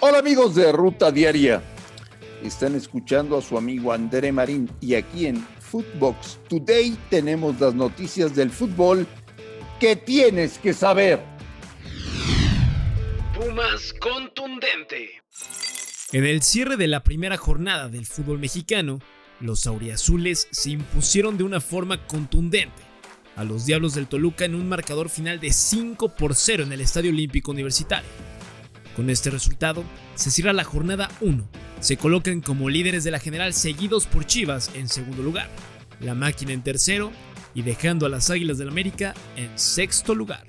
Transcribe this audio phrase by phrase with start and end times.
[0.00, 1.60] Hola amigos de Ruta Diaria.
[2.44, 8.32] Están escuchando a su amigo André Marín y aquí en Footbox Today tenemos las noticias
[8.32, 9.08] del fútbol
[9.80, 11.20] que tienes que saber.
[13.34, 15.20] Pumas contundente.
[16.12, 19.00] En el cierre de la primera jornada del fútbol mexicano,
[19.40, 22.82] los auriazules se impusieron de una forma contundente
[23.34, 26.82] a los Diablos del Toluca en un marcador final de 5 por 0 en el
[26.82, 28.37] Estadio Olímpico Universitario.
[28.98, 29.84] Con este resultado,
[30.16, 31.48] se cierra la jornada 1.
[31.78, 35.48] Se colocan como líderes de la general seguidos por Chivas en segundo lugar,
[36.00, 37.12] la máquina en tercero
[37.54, 40.44] y dejando a las Águilas del América en sexto lugar.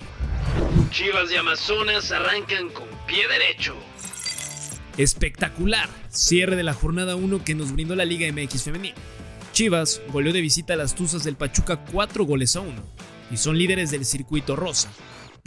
[0.90, 3.76] Chivas y Amazonas arrancan con pie derecho.
[4.98, 8.96] Espectacular cierre de la jornada 1 que nos brindó la Liga MX femenil.
[9.54, 12.72] Chivas goleó de visita a las Tuzas del Pachuca 4 goles a 1
[13.30, 14.90] y son líderes del circuito rosa,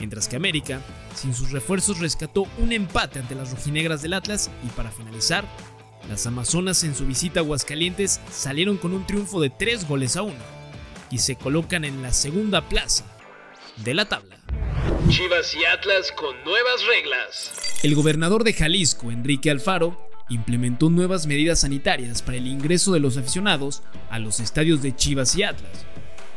[0.03, 0.81] mientras que América,
[1.15, 5.45] sin sus refuerzos, rescató un empate ante las rojinegras del Atlas y para finalizar,
[6.09, 10.23] las Amazonas en su visita a Aguascalientes salieron con un triunfo de 3 goles a
[10.23, 10.35] 1
[11.13, 13.05] y se colocan en la segunda plaza
[13.77, 14.39] de la tabla.
[15.09, 17.79] Chivas y Atlas con nuevas reglas.
[17.85, 19.97] El gobernador de Jalisco, Enrique Alfaro,
[20.29, 25.37] implementó nuevas medidas sanitarias para el ingreso de los aficionados a los estadios de Chivas
[25.37, 25.87] y Atlas.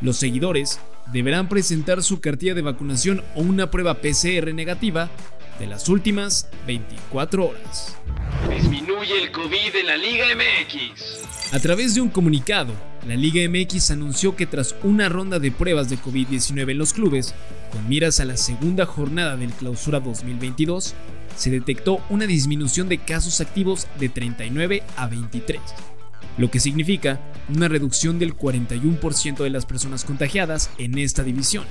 [0.01, 0.79] Los seguidores
[1.11, 5.09] deberán presentar su cartilla de vacunación o una prueba PCR negativa
[5.59, 7.95] de las últimas 24 horas.
[8.49, 11.53] Disminuye el COVID en la Liga MX.
[11.53, 12.73] A través de un comunicado,
[13.07, 17.33] la Liga MX anunció que tras una ronda de pruebas de COVID-19 en los clubes,
[17.71, 20.93] con miras a la segunda jornada del Clausura 2022,
[21.37, 25.61] se detectó una disminución de casos activos de 39 a 23
[26.37, 27.19] lo que significa
[27.49, 31.65] una reducción del 41% de las personas contagiadas en esta división.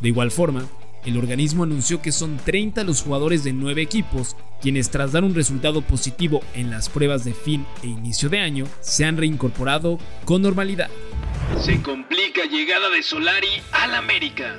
[0.00, 0.64] De igual forma,
[1.04, 5.34] el organismo anunció que son 30 los jugadores de 9 equipos quienes tras dar un
[5.34, 10.42] resultado positivo en las pruebas de fin e inicio de año se han reincorporado con
[10.42, 10.90] normalidad.
[11.58, 14.56] Se complica llegada de Solari al América.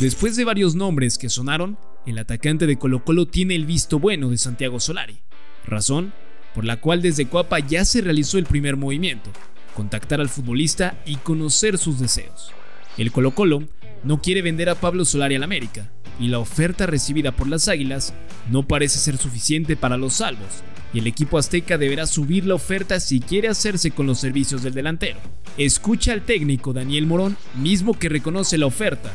[0.00, 4.30] Después de varios nombres que sonaron, el atacante de Colo Colo tiene el visto bueno
[4.30, 5.18] de Santiago Solari.
[5.66, 6.12] Razón
[6.54, 9.30] por la cual desde Coapa ya se realizó el primer movimiento,
[9.74, 12.52] contactar al futbolista y conocer sus deseos.
[12.96, 13.64] El Colo Colo
[14.04, 18.14] no quiere vender a Pablo Solari al América, y la oferta recibida por las Águilas
[18.50, 23.00] no parece ser suficiente para los salvos, y el equipo azteca deberá subir la oferta
[23.00, 25.18] si quiere hacerse con los servicios del delantero.
[25.58, 29.10] Escucha al técnico Daniel Morón, mismo que reconoce la oferta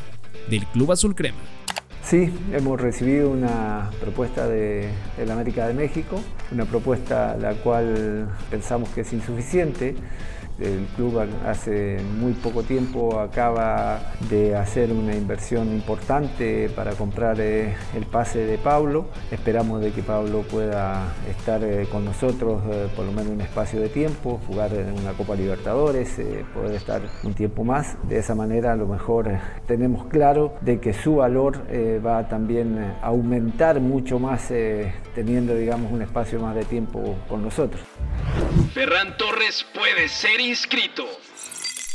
[0.50, 1.38] del Club Azul Crema.
[2.09, 4.89] Sí, hemos recibido una propuesta de,
[5.23, 6.19] la América de México,
[6.51, 9.93] una propuesta la cual pensamos que es insuficiente
[10.59, 13.99] el club hace muy poco tiempo acaba
[14.29, 19.05] de hacer una inversión importante para comprar eh, el pase de Pablo.
[19.31, 23.79] Esperamos de que Pablo pueda estar eh, con nosotros eh, por lo menos un espacio
[23.79, 26.19] de tiempo, jugar en una Copa Libertadores,
[26.53, 27.97] poder estar un tiempo más.
[28.07, 29.29] De esa manera a lo mejor
[29.67, 31.63] tenemos claro de que su valor
[32.05, 34.51] va también a aumentar mucho más
[35.15, 37.81] teniendo digamos un espacio más de tiempo con nosotros.
[38.73, 41.05] Ferran Torres puede ser inscrito.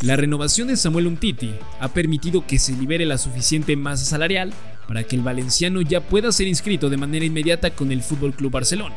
[0.03, 4.53] La renovación de Samuel Umtiti ha permitido que se libere la suficiente masa salarial
[4.87, 8.53] para que el valenciano ya pueda ser inscrito de manera inmediata con el Fútbol Club
[8.53, 8.94] Barcelona.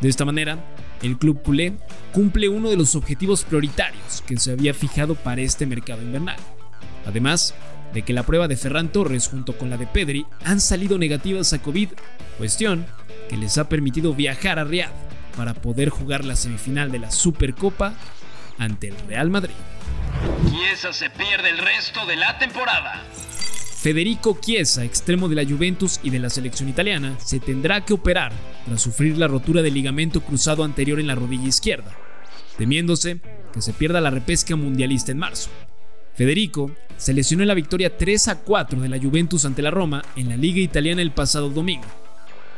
[0.00, 0.58] De esta manera,
[1.02, 1.74] el club culé
[2.12, 6.36] cumple uno de los objetivos prioritarios que se había fijado para este mercado invernal.
[7.06, 7.54] Además
[7.94, 11.52] de que la prueba de Ferran Torres junto con la de Pedri han salido negativas
[11.52, 11.90] a COVID,
[12.36, 12.84] cuestión
[13.28, 15.05] que les ha permitido viajar a Riyadh
[15.36, 17.94] para poder jugar la semifinal de la Supercopa
[18.58, 19.54] ante el Real Madrid.
[20.50, 23.02] Chiesa se pierde el resto de la temporada.
[23.76, 28.32] Federico Chiesa, extremo de la Juventus y de la selección italiana, se tendrá que operar
[28.64, 31.92] tras sufrir la rotura del ligamento cruzado anterior en la rodilla izquierda,
[32.58, 33.20] temiéndose
[33.52, 35.50] que se pierda la repesca mundialista en marzo.
[36.14, 40.02] Federico se lesionó en la victoria 3 a 4 de la Juventus ante la Roma
[40.16, 41.86] en la Liga Italiana el pasado domingo.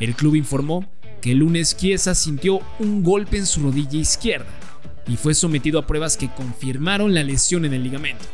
[0.00, 0.88] El club informó
[1.20, 4.48] que el lunes Chiesa sintió un golpe en su rodilla izquierda
[5.06, 8.24] y fue sometido a pruebas que confirmaron la lesión en el ligamento.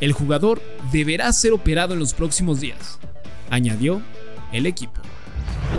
[0.00, 0.60] El jugador
[0.92, 2.98] deberá ser operado en los próximos días,
[3.50, 4.02] añadió
[4.52, 5.00] el equipo.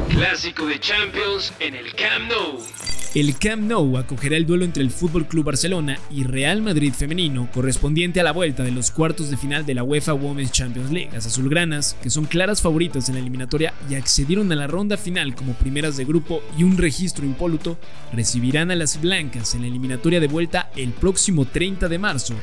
[0.10, 3.01] Clásico de Champions en el Camp Nou.
[3.14, 7.50] El Camp Nou acogerá el duelo entre el Fútbol Club Barcelona y Real Madrid femenino
[7.54, 11.10] correspondiente a la vuelta de los cuartos de final de la UEFA Women's Champions League.
[11.12, 15.36] Las azulgranas, que son claras favoritas en la eliminatoria y accedieron a la ronda final
[15.36, 17.78] como primeras de grupo y un registro impoluto,
[18.14, 22.36] recibirán a las blancas en la eliminatoria de vuelta el próximo 30 de marzo.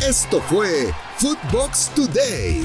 [0.00, 2.62] Esto fue Footbox Today.